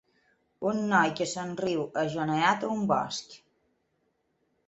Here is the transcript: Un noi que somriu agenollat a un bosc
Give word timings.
Un 0.69 0.79
noi 0.93 1.11
que 1.19 1.25
somriu 1.33 1.83
agenollat 2.03 2.65
a 2.69 2.73
un 2.79 2.89
bosc 2.93 3.37